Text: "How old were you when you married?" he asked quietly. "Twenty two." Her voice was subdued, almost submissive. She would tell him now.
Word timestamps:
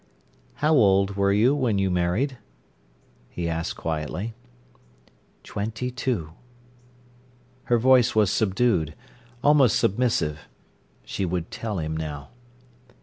"How 0.55 0.73
old 0.73 1.15
were 1.15 1.31
you 1.31 1.53
when 1.53 1.77
you 1.77 1.91
married?" 1.91 2.39
he 3.29 3.47
asked 3.47 3.77
quietly. 3.77 4.33
"Twenty 5.43 5.91
two." 5.91 6.31
Her 7.65 7.77
voice 7.77 8.15
was 8.15 8.31
subdued, 8.31 8.95
almost 9.43 9.77
submissive. 9.77 10.47
She 11.05 11.23
would 11.23 11.51
tell 11.51 11.77
him 11.77 11.95
now. 11.95 12.29